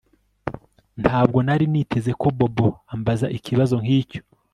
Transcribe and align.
Ntabwo 1.03 1.37
nari 1.45 1.65
niteze 1.71 2.11
ko 2.21 2.27
Bobo 2.37 2.67
ambaza 2.93 3.25
ikibazo 3.37 3.75
nkicyo 3.83 4.19